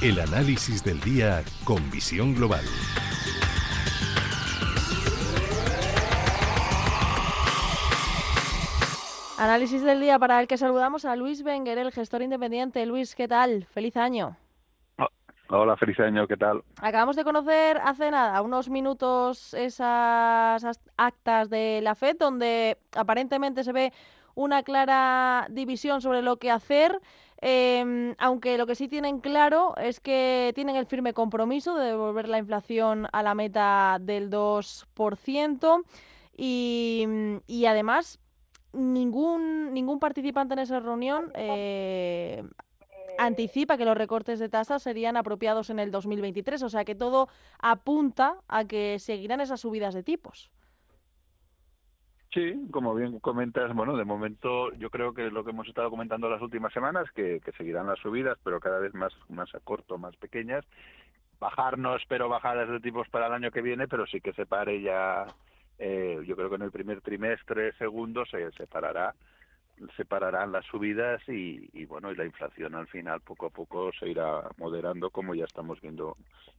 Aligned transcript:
El 0.00 0.20
análisis 0.20 0.84
del 0.84 1.00
día 1.00 1.42
con 1.64 1.90
visión 1.90 2.32
global. 2.32 2.62
Análisis 9.38 9.82
del 9.82 9.98
día 9.98 10.16
para 10.20 10.40
el 10.40 10.46
que 10.46 10.56
saludamos 10.56 11.04
a 11.04 11.16
Luis 11.16 11.42
Wenger, 11.42 11.78
el 11.78 11.90
gestor 11.90 12.22
independiente. 12.22 12.86
Luis, 12.86 13.16
¿qué 13.16 13.26
tal? 13.26 13.66
Feliz 13.72 13.96
año. 13.96 14.36
Hola, 15.48 15.76
feliz 15.76 15.98
año, 15.98 16.28
¿qué 16.28 16.36
tal? 16.36 16.62
Acabamos 16.80 17.16
de 17.16 17.24
conocer 17.24 17.80
hace 17.82 18.12
nada, 18.12 18.40
unos 18.42 18.68
minutos, 18.68 19.52
esas 19.54 20.80
actas 20.96 21.50
de 21.50 21.80
la 21.82 21.96
FED, 21.96 22.18
donde 22.20 22.78
aparentemente 22.94 23.64
se 23.64 23.72
ve 23.72 23.92
una 24.36 24.62
clara 24.62 25.48
división 25.50 26.00
sobre 26.00 26.22
lo 26.22 26.36
que 26.36 26.52
hacer. 26.52 27.00
Em, 27.40 28.16
aunque 28.18 28.58
lo 28.58 28.66
que 28.66 28.74
sí 28.74 28.88
tienen 28.88 29.20
claro 29.20 29.76
es 29.76 30.00
que 30.00 30.52
tienen 30.56 30.74
el 30.74 30.86
firme 30.86 31.12
compromiso 31.12 31.76
de 31.76 31.86
devolver 31.86 32.28
la 32.28 32.38
inflación 32.38 33.06
a 33.12 33.22
la 33.22 33.34
meta 33.34 33.98
del 34.00 34.28
2% 34.28 35.84
y, 36.36 37.06
y 37.46 37.66
además 37.66 38.18
ningún, 38.72 39.72
ningún 39.72 40.00
participante 40.00 40.54
en 40.54 40.60
esa 40.60 40.80
reunión 40.80 41.30
eh, 41.34 42.42
anticipa 43.18 43.76
que 43.76 43.84
los 43.84 43.96
recortes 43.96 44.38
de 44.38 44.48
tasas 44.48 44.82
serían 44.82 45.16
apropiados 45.16 45.70
en 45.70 45.78
el 45.78 45.90
2023, 45.90 46.62
o 46.62 46.68
sea 46.68 46.84
que 46.84 46.94
todo 46.94 47.28
apunta 47.60 48.36
a 48.48 48.64
que 48.64 48.98
seguirán 48.98 49.40
esas 49.40 49.60
subidas 49.60 49.94
de 49.94 50.02
tipos. 50.02 50.50
Sí, 52.38 52.54
como 52.70 52.94
bien 52.94 53.18
comentas, 53.18 53.74
bueno, 53.74 53.96
de 53.96 54.04
momento 54.04 54.72
yo 54.74 54.90
creo 54.90 55.12
que 55.12 55.28
lo 55.28 55.42
que 55.42 55.50
hemos 55.50 55.66
estado 55.66 55.90
comentando 55.90 56.30
las 56.30 56.40
últimas 56.40 56.72
semanas, 56.72 57.10
que, 57.10 57.40
seguirán 57.56 57.88
las 57.88 57.98
subidas, 57.98 58.38
pero 58.44 58.60
cada 58.60 58.78
vez 58.78 58.94
más, 58.94 59.12
más 59.28 59.52
a 59.56 59.58
corto, 59.58 59.98
más 59.98 60.14
pequeñas. 60.14 60.64
Bajar 61.40 61.78
no 61.78 61.96
espero 61.96 62.28
bajadas 62.28 62.68
de 62.68 62.78
tipos 62.78 63.08
para 63.08 63.26
el 63.26 63.32
año 63.32 63.50
que 63.50 63.60
viene, 63.60 63.88
pero 63.88 64.06
sí 64.06 64.20
que 64.20 64.32
se 64.34 64.46
pare 64.46 64.80
ya 64.80 65.26
eh, 65.80 66.20
yo 66.24 66.36
creo 66.36 66.48
que 66.48 66.54
en 66.54 66.62
el 66.62 66.70
primer 66.70 67.00
trimestre, 67.00 67.72
segundo, 67.72 68.24
se 68.26 68.52
separará 68.52 69.16
separarán 69.96 70.52
las 70.52 70.64
subidas 70.66 71.20
y, 71.28 71.68
y, 71.72 71.84
bueno 71.84 72.10
y 72.10 72.16
la 72.16 72.24
inflación 72.24 72.74
al 72.74 72.86
final 72.88 73.20
poco 73.20 73.46
a 73.46 73.50
poco 73.50 73.90
se 73.98 74.08
irá 74.08 74.42
moderando 74.56 75.10
como 75.10 75.34
ya 75.34 75.44
estamos 75.44 75.80
viendo 75.80 76.16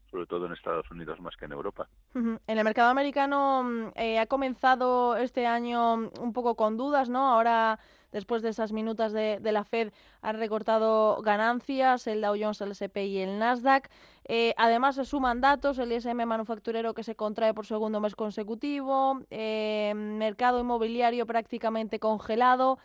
sobre 0.10 0.26
todo 0.26 0.46
en 0.46 0.54
Estados 0.54 0.90
Unidos 0.90 1.20
más 1.20 1.36
que 1.36 1.46
en 1.46 1.52
Europa. 1.52 1.88
En 2.16 2.40
el 2.48 2.64
mercado 2.64 2.90
americano 2.90 3.64
mm, 3.64 3.88
eh, 3.96 4.20
ha 4.20 4.26
comenzado 4.26 5.16
este 5.18 5.46
año 5.46 6.10
un 6.20 6.34
poco 6.34 6.56
con 6.56 6.78
dudas, 6.78 7.10
¿no? 7.10 7.30
Ahora 7.30 7.80
después 8.12 8.42
de 8.42 8.50
esas 8.50 8.72
minutas 8.72 9.14
de, 9.14 9.40
la 9.44 9.64
Fed, 9.64 9.92
han 10.22 10.38
recortado 10.38 11.22
ganancias 11.22 12.08
el 12.08 12.22
Dow 12.22 12.36
Jones, 12.40 12.62
el 12.62 12.72
S&P 12.72 13.06
y 13.06 13.20
el 13.20 13.40
Nasdaq. 13.40 13.90
Eh, 14.32 14.54
además, 14.58 14.94
se 14.94 15.06
suman 15.06 15.42
datos, 15.42 15.80
el 15.80 15.92
ISM 15.92 16.24
manufacturero 16.28 16.94
que 16.94 17.02
se 17.02 17.16
contrae 17.16 17.56
por 17.56 17.66
segundo 17.66 18.00
mes 18.00 18.16
consecutivo, 18.16 19.22
eh, 19.32 19.92
mercado 19.96 20.60
inmobiliario 20.60 21.26
prácticamente 21.26 21.98
congelado. 21.98 22.78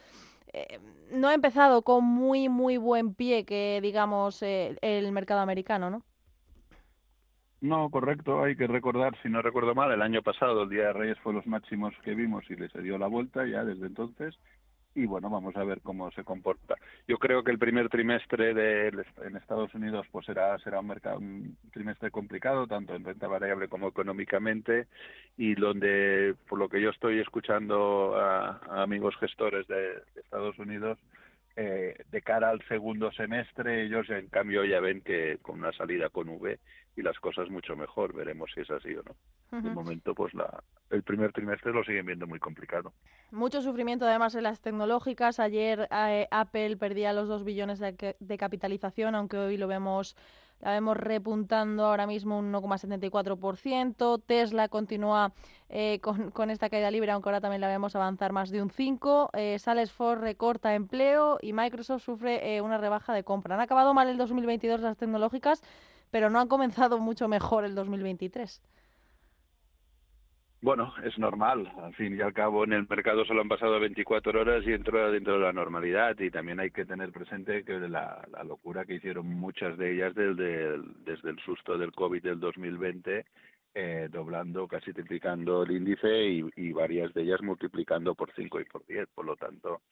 Eh, 0.54 0.78
no 1.12 1.28
ha 1.28 1.34
empezado 1.34 1.82
con 1.82 2.02
muy, 2.02 2.48
muy 2.48 2.78
buen 2.78 3.14
pie 3.14 3.44
que, 3.44 3.80
digamos, 3.82 4.40
el 4.42 5.12
mercado 5.12 5.40
americano, 5.42 5.90
¿no? 5.90 6.02
No, 7.60 7.90
correcto. 7.90 8.42
Hay 8.42 8.56
que 8.56 8.66
recordar, 8.66 9.14
si 9.22 9.28
no 9.28 9.42
recuerdo 9.42 9.74
mal, 9.74 9.92
el 9.92 10.00
año 10.00 10.22
pasado 10.22 10.62
el 10.62 10.70
Día 10.70 10.84
de 10.84 10.92
Reyes 10.94 11.18
fue 11.22 11.34
los 11.34 11.46
máximos 11.46 11.92
que 12.04 12.14
vimos 12.14 12.44
y 12.48 12.56
le 12.56 12.70
se 12.70 12.80
dio 12.80 12.96
la 12.96 13.06
vuelta 13.06 13.46
ya 13.46 13.64
desde 13.64 13.86
entonces 13.86 14.34
y 14.94 15.06
bueno, 15.06 15.28
vamos 15.28 15.56
a 15.56 15.64
ver 15.64 15.80
cómo 15.80 16.10
se 16.12 16.24
comporta. 16.24 16.76
Yo 17.08 17.18
creo 17.18 17.42
que 17.42 17.50
el 17.50 17.58
primer 17.58 17.88
trimestre 17.88 18.54
de, 18.54 18.88
en 18.88 19.36
Estados 19.36 19.74
Unidos 19.74 20.06
pues 20.10 20.26
será 20.26 20.58
será 20.58 20.80
un 20.80 20.86
mercado 20.86 21.18
un 21.18 21.56
trimestre 21.72 22.10
complicado 22.10 22.66
tanto 22.66 22.94
en 22.94 23.04
renta 23.04 23.26
variable 23.26 23.68
como 23.68 23.88
económicamente 23.88 24.86
y 25.36 25.54
donde 25.54 26.34
por 26.48 26.58
lo 26.58 26.68
que 26.68 26.80
yo 26.80 26.90
estoy 26.90 27.20
escuchando 27.20 28.16
a, 28.16 28.82
amigos 28.82 29.16
gestores 29.18 29.66
de, 29.66 30.02
Estados 30.16 30.58
Unidos 30.58 30.98
eh, 31.56 31.94
de 32.10 32.22
cara 32.22 32.50
al 32.50 32.62
segundo 32.66 33.12
semestre 33.12 33.84
ellos 33.84 34.10
en 34.10 34.28
cambio 34.28 34.64
ya 34.64 34.80
ven 34.80 35.02
que 35.02 35.38
con 35.40 35.60
una 35.60 35.72
salida 35.72 36.08
con 36.08 36.28
V 36.28 36.58
y 36.96 37.02
las 37.02 37.18
cosas 37.18 37.48
mucho 37.48 37.76
mejor. 37.76 38.14
Veremos 38.14 38.50
si 38.54 38.60
es 38.60 38.70
así 38.70 38.94
o 38.94 39.02
no. 39.02 39.14
De 39.60 39.70
momento, 39.70 40.16
pues 40.16 40.34
la, 40.34 40.64
el 40.90 41.04
primer 41.04 41.32
trimestre 41.32 41.72
lo 41.72 41.84
siguen 41.84 42.06
viendo 42.06 42.26
muy 42.26 42.40
complicado. 42.40 42.92
Mucho 43.30 43.62
sufrimiento 43.62 44.04
además 44.04 44.34
en 44.34 44.42
las 44.42 44.60
tecnológicas. 44.60 45.38
Ayer 45.38 45.88
eh, 45.92 46.26
Apple 46.32 46.76
perdía 46.76 47.12
los 47.12 47.28
2 47.28 47.44
billones 47.44 47.78
de, 47.78 48.16
de, 48.18 48.38
capitalización, 48.38 49.14
aunque 49.14 49.36
hoy 49.36 49.56
lo 49.56 49.68
vemos 49.68 50.16
la 50.64 50.72
vemos 50.72 50.96
repuntando 50.96 51.84
ahora 51.84 52.06
mismo 52.06 52.38
un 52.38 52.52
1,74%. 52.52 54.22
Tesla 54.26 54.68
continúa 54.68 55.32
eh, 55.68 56.00
con, 56.00 56.50
esta 56.50 56.70
caída 56.70 56.90
libre, 56.90 57.12
aunque 57.12 57.28
ahora 57.28 57.42
también 57.42 57.60
la 57.60 57.68
vemos 57.68 57.94
avanzar 57.94 58.32
más 58.32 58.50
de 58.50 58.62
un 58.62 58.70
5%. 58.70 59.28
Eh, 59.34 59.58
Salesforce 59.58 60.22
recorta 60.22 60.74
empleo 60.74 61.38
y 61.42 61.52
Microsoft 61.52 62.02
sufre 62.02 62.56
eh, 62.56 62.62
una 62.62 62.78
rebaja 62.78 63.12
de 63.12 63.24
compra. 63.24 63.54
Han 63.54 63.60
acabado 63.60 63.92
mal 63.92 64.08
el 64.08 64.16
2022 64.16 64.80
las 64.80 64.96
tecnológicas 64.96 65.62
pero 66.14 66.30
no 66.30 66.38
han 66.38 66.46
comenzado 66.46 67.00
mucho 67.00 67.26
mejor 67.26 67.64
el 67.64 67.74
2023. 67.74 68.62
Bueno, 70.64 70.94
es 71.04 71.18
normal. 71.18 71.70
Al 71.76 71.94
fin 71.94 72.16
y 72.16 72.22
al 72.22 72.32
cabo, 72.32 72.64
en 72.64 72.72
el 72.72 72.86
mercado 72.88 73.26
solo 73.26 73.42
han 73.42 73.50
pasado 73.50 73.78
24 73.78 74.40
horas 74.40 74.64
y 74.66 74.72
entró 74.72 75.12
dentro 75.12 75.34
de 75.34 75.40
la 75.40 75.52
normalidad. 75.52 76.18
Y 76.18 76.30
también 76.30 76.58
hay 76.58 76.70
que 76.70 76.86
tener 76.86 77.12
presente 77.12 77.64
que 77.64 77.74
la, 77.80 78.26
la 78.32 78.44
locura 78.44 78.86
que 78.86 78.94
hicieron 78.94 79.26
muchas 79.26 79.76
de 79.76 79.92
ellas 79.92 80.14
desde 80.14 80.76
el, 80.76 81.38
susto 81.44 81.76
del 81.76 81.92
COVID 81.92 82.22
del 82.22 82.40
2020, 82.40 83.26
eh, 83.74 84.08
doblando, 84.10 84.66
casi 84.66 84.94
triplicando 84.94 85.64
el 85.64 85.72
índice 85.72 86.28
y, 86.28 86.50
y 86.56 86.72
varias 86.72 87.12
de 87.12 87.24
ellas 87.24 87.42
multiplicando 87.42 88.14
por 88.14 88.32
5 88.34 88.60
y 88.60 88.64
por 88.64 88.86
10. 88.86 89.06
Por 89.14 89.26
lo 89.26 89.36
tanto, 89.36 89.82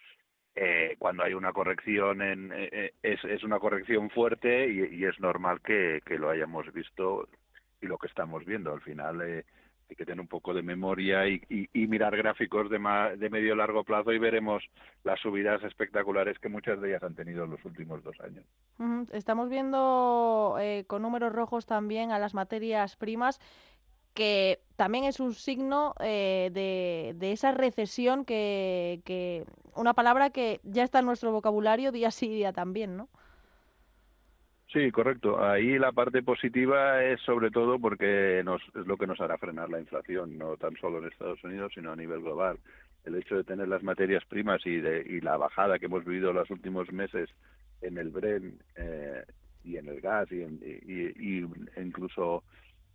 eh, 0.54 0.96
cuando 0.98 1.22
hay 1.22 1.34
una 1.34 1.52
corrección 1.52 2.22
en, 2.22 2.50
eh, 2.50 2.92
eh, 3.02 3.18
es, 3.24 3.44
una 3.44 3.58
corrección 3.58 4.08
fuerte 4.08 4.72
y, 4.72 5.04
es 5.04 5.20
normal 5.20 5.60
que, 5.60 6.00
que, 6.06 6.16
lo 6.16 6.30
hayamos 6.30 6.72
visto 6.72 7.28
y 7.82 7.86
lo 7.86 7.98
que 7.98 8.06
estamos 8.06 8.46
viendo. 8.46 8.72
Al 8.72 8.80
final 8.80 9.20
eh, 9.20 9.44
hay 9.92 9.96
que 9.96 10.06
tener 10.06 10.20
un 10.20 10.28
poco 10.28 10.54
de 10.54 10.62
memoria 10.62 11.28
y, 11.28 11.68
mirar 11.86 12.16
gráficos 12.16 12.70
de, 12.70 12.78
de 13.18 13.30
medio 13.30 13.54
largo 13.54 13.84
plazo 13.84 14.12
y 14.12 14.18
veremos 14.18 14.64
las 15.04 15.20
subidas 15.20 15.62
espectaculares 15.64 16.38
que 16.38 16.48
muchas 16.48 16.80
de 16.80 16.88
ellas 16.88 17.02
han 17.02 17.14
tenido 17.14 17.44
en 17.44 17.50
los 17.50 17.64
últimos 17.64 18.02
dos 18.02 18.16
años. 18.20 18.44
Estamos 19.12 19.50
viendo 19.50 20.56
con 20.86 21.02
números 21.02 21.32
rojos 21.32 21.66
también 21.66 22.10
a 22.10 22.18
las 22.18 22.34
materias 22.34 22.96
primas 22.96 23.38
que 24.14 24.60
también 24.76 25.04
es 25.04 25.20
un 25.20 25.34
signo 25.34 25.94
eh, 26.00 26.50
de, 26.52 27.14
de, 27.16 27.32
esa 27.32 27.52
recesión 27.52 28.24
que, 28.24 29.00
que, 29.04 29.44
una 29.74 29.94
palabra 29.94 30.30
que 30.30 30.60
ya 30.64 30.84
está 30.84 30.98
en 30.98 31.06
nuestro 31.06 31.32
vocabulario 31.32 31.92
día 31.92 32.10
sí 32.10 32.28
día 32.28 32.52
también, 32.52 32.96
¿no? 32.96 33.08
Sí, 34.72 34.90
correcto. 34.90 35.44
Ahí 35.44 35.78
la 35.78 35.92
parte 35.92 36.22
positiva 36.22 37.04
es 37.04 37.20
sobre 37.20 37.50
todo 37.50 37.78
porque 37.78 38.40
nos, 38.42 38.62
es 38.74 38.86
lo 38.86 38.96
que 38.96 39.06
nos 39.06 39.20
hará 39.20 39.36
frenar 39.36 39.68
la 39.68 39.78
inflación, 39.80 40.38
no 40.38 40.56
tan 40.56 40.74
solo 40.76 40.98
en 40.98 41.12
Estados 41.12 41.44
Unidos, 41.44 41.72
sino 41.74 41.92
a 41.92 41.96
nivel 41.96 42.20
global. 42.20 42.58
El 43.04 43.16
hecho 43.16 43.36
de 43.36 43.44
tener 43.44 43.68
las 43.68 43.82
materias 43.82 44.24
primas 44.24 44.64
y, 44.64 44.76
de, 44.76 45.04
y 45.06 45.20
la 45.20 45.36
bajada 45.36 45.78
que 45.78 45.86
hemos 45.86 46.04
vivido 46.06 46.32
los 46.32 46.48
últimos 46.50 46.90
meses 46.90 47.28
en 47.82 47.98
el 47.98 48.08
Bren 48.08 48.58
eh, 48.76 49.22
y 49.62 49.76
en 49.76 49.88
el 49.88 50.00
gas 50.00 50.32
y, 50.32 50.40
en, 50.40 50.58
y, 50.62 51.38
y 51.40 51.46
incluso 51.76 52.42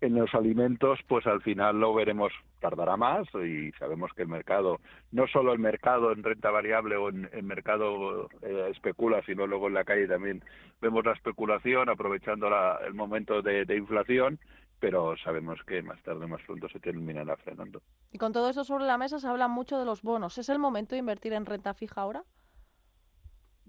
en 0.01 0.15
los 0.15 0.33
alimentos, 0.33 0.99
pues 1.07 1.25
al 1.25 1.41
final 1.41 1.79
lo 1.79 1.93
veremos, 1.93 2.31
tardará 2.59 2.97
más 2.97 3.27
y 3.35 3.71
sabemos 3.73 4.11
que 4.13 4.23
el 4.23 4.27
mercado, 4.27 4.79
no 5.11 5.27
solo 5.27 5.53
el 5.53 5.59
mercado 5.59 6.11
en 6.11 6.23
renta 6.23 6.51
variable 6.51 6.95
o 6.95 7.09
en, 7.09 7.29
el 7.31 7.43
mercado 7.43 8.29
eh, 8.41 8.69
especula, 8.71 9.21
sino 9.25 9.47
luego 9.47 9.67
en 9.67 9.73
la 9.73 9.83
calle 9.83 10.07
también 10.07 10.43
vemos 10.81 11.05
la 11.05 11.13
especulación 11.13 11.89
aprovechando 11.89 12.49
la, 12.49 12.79
el 12.85 12.93
momento 12.93 13.41
de, 13.41 13.65
de, 13.65 13.75
inflación, 13.75 14.39
pero 14.79 15.17
sabemos 15.17 15.59
que 15.65 15.81
más 15.81 16.01
tarde 16.03 16.25
o 16.25 16.27
más 16.27 16.41
pronto 16.43 16.69
se 16.69 16.79
terminará 16.79 17.35
frenando. 17.37 17.81
Y 18.11 18.19
con 18.19 18.33
todo 18.33 18.49
eso 18.49 18.63
sobre 18.63 18.85
la 18.85 18.97
mesa 18.97 19.19
se 19.19 19.27
habla 19.27 19.47
mucho 19.47 19.79
de 19.79 19.85
los 19.85 20.03
bonos. 20.03 20.37
¿Es 20.37 20.49
el 20.49 20.59
momento 20.59 20.93
de 20.93 20.99
invertir 20.99 21.33
en 21.33 21.45
renta 21.45 21.73
fija 21.73 22.01
ahora? 22.01 22.23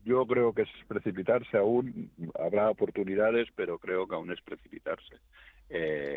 yo 0.09 0.27
creo 0.27 0.55
que 0.55 0.63
es 0.63 0.69
precipitarse 0.87 1.59
aún, 1.59 2.11
habrá 2.39 2.71
oportunidades, 2.71 3.49
pero 3.55 3.79
creo 3.79 4.09
que 4.09 4.15
aún 4.15 4.33
es 4.33 4.41
precipitarse. 4.41 5.17
Eh, 5.69 6.08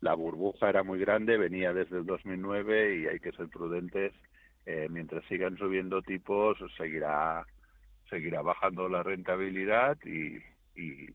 la 0.00 0.14
burbuja 0.14 0.68
era 0.68 0.82
muy 0.82 0.98
grande, 0.98 1.36
venía 1.36 1.72
desde 1.72 1.98
el 1.98 2.06
2009 2.06 2.96
y 2.96 3.06
hay 3.06 3.20
que 3.20 3.32
ser 3.32 3.48
prudentes. 3.48 4.12
Eh, 4.66 4.88
mientras 4.90 5.24
sigan 5.26 5.56
subiendo 5.56 6.02
tipos, 6.02 6.58
seguirá 6.76 7.46
seguirá 8.08 8.42
bajando 8.42 8.88
la 8.88 9.02
rentabilidad 9.04 9.96
y, 10.04 10.38
y 10.74 11.06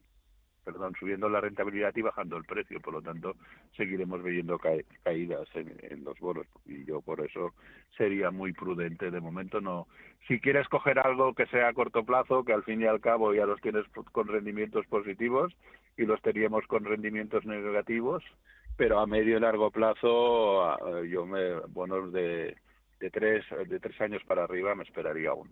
perdón, 0.65 0.93
subiendo 0.99 1.29
la 1.29 1.39
rentabilidad 1.39 1.95
y 1.95 2.01
bajando 2.01 2.37
el 2.37 2.43
precio. 2.43 2.81
Por 2.81 2.93
lo 2.93 3.01
tanto, 3.01 3.35
seguiremos 3.77 4.23
viendo 4.23 4.57
caídas 4.57 5.47
en, 5.53 6.03
los 6.03 6.19
bonos. 6.19 6.47
Y 6.65 6.83
yo 6.85 7.01
por 7.01 7.21
eso 7.21 7.53
sería 7.95 8.31
muy 8.31 8.51
prudente. 8.51 9.11
De 9.11 9.21
momento 9.21 9.61
no. 9.61 9.87
Si 10.27 10.39
quieres 10.39 10.67
coger 10.67 10.99
algo 10.99 11.35
que 11.35 11.45
sea 11.47 11.69
a 11.69 11.73
corto 11.73 12.03
plazo, 12.03 12.43
que 12.43 12.53
al 12.53 12.63
fin 12.63 12.81
y 12.81 12.85
al 12.85 12.99
cabo 12.99 13.33
ya 13.33 13.45
los 13.45 13.61
tienes 13.61 13.85
con 14.11 14.27
rendimientos 14.27 14.85
positivos 14.87 15.55
y 15.95 16.05
los 16.05 16.21
teníamos 16.21 16.65
con 16.65 16.83
rendimientos 16.83 17.45
negativos, 17.45 18.23
pero 18.77 18.99
a 18.99 19.07
medio 19.07 19.37
y 19.37 19.39
largo 19.39 19.71
plazo 19.71 21.03
yo 21.03 21.25
me 21.25 21.59
bonos 21.67 22.11
de 22.11 22.55
de 22.99 23.09
tres 23.09 23.45
de 23.67 23.79
tres 23.79 23.99
años 24.01 24.21
para 24.25 24.43
arriba 24.43 24.75
me 24.75 24.83
esperaría 24.83 25.29
aún 25.29 25.49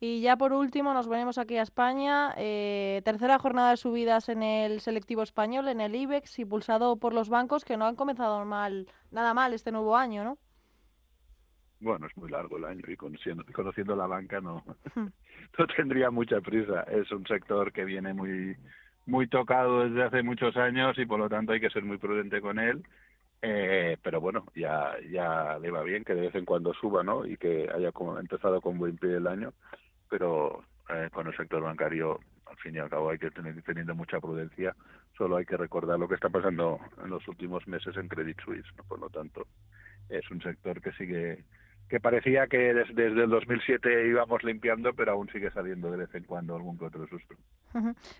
y 0.00 0.20
ya 0.20 0.36
por 0.36 0.52
último 0.52 0.94
nos 0.94 1.08
venimos 1.08 1.38
aquí 1.38 1.56
a 1.56 1.62
España. 1.62 2.34
Eh, 2.36 3.02
tercera 3.04 3.38
jornada 3.38 3.70
de 3.70 3.76
subidas 3.76 4.28
en 4.28 4.42
el 4.42 4.80
selectivo 4.80 5.22
español, 5.22 5.68
en 5.68 5.80
el 5.80 5.94
IBEX, 5.94 6.38
impulsado 6.38 6.96
por 6.96 7.12
los 7.12 7.28
bancos 7.28 7.64
que 7.64 7.76
no 7.76 7.86
han 7.86 7.96
comenzado 7.96 8.44
mal, 8.44 8.86
nada 9.10 9.34
mal 9.34 9.52
este 9.52 9.72
nuevo 9.72 9.96
año, 9.96 10.24
¿no? 10.24 10.38
Bueno, 11.80 12.06
es 12.06 12.16
muy 12.16 12.30
largo 12.30 12.56
el 12.56 12.64
año 12.64 12.82
y 12.88 12.96
conociendo, 12.96 13.44
conociendo 13.52 13.94
la 13.94 14.06
banca 14.06 14.40
no, 14.40 14.64
no 14.96 15.66
tendría 15.76 16.10
mucha 16.10 16.40
prisa. 16.40 16.82
Es 16.84 17.10
un 17.12 17.26
sector 17.26 17.72
que 17.72 17.84
viene 17.84 18.14
muy 18.14 18.56
muy 19.06 19.28
tocado 19.28 19.88
desde 19.88 20.02
hace 20.02 20.22
muchos 20.22 20.56
años 20.56 20.98
y 20.98 21.06
por 21.06 21.18
lo 21.18 21.28
tanto 21.28 21.52
hay 21.52 21.60
que 21.60 21.70
ser 21.70 21.84
muy 21.84 21.98
prudente 21.98 22.40
con 22.40 22.58
él 22.58 22.84
eh, 23.42 23.96
pero 24.02 24.20
bueno, 24.20 24.46
ya, 24.54 24.96
ya 25.10 25.58
le 25.60 25.70
va 25.70 25.82
bien 25.82 26.04
que 26.04 26.14
de 26.14 26.22
vez 26.22 26.34
en 26.34 26.44
cuando 26.44 26.72
suba, 26.74 27.02
¿no? 27.02 27.26
Y 27.26 27.36
que 27.36 27.68
haya 27.72 27.92
como 27.92 28.18
empezado 28.18 28.60
con 28.60 28.78
buen 28.78 28.96
pie 28.96 29.16
el 29.16 29.26
año, 29.26 29.52
pero 30.08 30.64
eh, 30.88 31.10
con 31.12 31.26
el 31.26 31.36
sector 31.36 31.62
bancario, 31.62 32.18
al 32.46 32.56
fin 32.56 32.74
y 32.74 32.78
al 32.78 32.90
cabo, 32.90 33.10
hay 33.10 33.18
que 33.18 33.30
tener 33.30 33.60
teniendo 33.62 33.94
mucha 33.94 34.20
prudencia. 34.20 34.74
Solo 35.16 35.36
hay 35.36 35.44
que 35.44 35.56
recordar 35.56 35.98
lo 35.98 36.08
que 36.08 36.14
está 36.14 36.28
pasando 36.28 36.80
en 37.02 37.10
los 37.10 37.26
últimos 37.28 37.66
meses 37.68 37.96
en 37.96 38.08
Credit 38.08 38.40
Suisse, 38.40 38.66
¿no? 38.76 38.84
Por 38.84 39.00
lo 39.00 39.10
tanto, 39.10 39.46
es 40.08 40.28
un 40.30 40.42
sector 40.42 40.80
que 40.80 40.92
sigue 40.92 41.44
que 41.88 42.00
parecía 42.00 42.46
que 42.46 42.74
desde, 42.74 43.06
el 43.06 43.30
2007 43.30 44.08
íbamos 44.08 44.42
limpiando, 44.42 44.92
pero 44.94 45.12
aún 45.12 45.28
sigue 45.28 45.50
saliendo 45.50 45.90
de 45.90 45.98
vez 45.98 46.14
en 46.14 46.24
cuando 46.24 46.56
algún 46.56 46.78
que 46.78 46.86
otro 46.86 47.06
susto. 47.06 47.34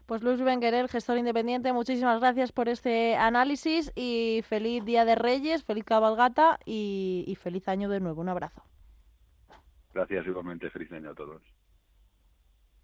Pues 0.07 0.23
Luis 0.23 0.41
Benguerel, 0.41 0.89
gestor 0.89 1.19
independiente, 1.19 1.73
muchísimas 1.73 2.21
gracias 2.21 2.53
por 2.53 2.69
este 2.69 3.17
análisis 3.17 3.93
y 3.95 4.43
feliz 4.49 4.85
Día 4.85 5.05
de 5.05 5.15
Reyes, 5.15 5.65
feliz 5.65 5.85
cabalgata 5.85 6.59
y, 6.65 7.25
y 7.27 7.35
feliz 7.37 7.69
año 7.69 7.89
de 7.89 8.01
nuevo. 8.01 8.21
Un 8.21 8.29
abrazo. 8.29 8.63
Gracias 9.95 10.27
igualmente, 10.27 10.71
feliz 10.71 10.93
año 10.93 11.11
a 11.11 11.15
todos. 11.15 11.43